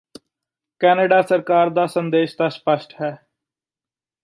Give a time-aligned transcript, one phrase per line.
[0.81, 3.15] Canada ਸਰਕਾਰ ਦਾ ਸੰਦੇਸ਼ ਤਾਂ ਸਪਸ਼ਟ ਹੈ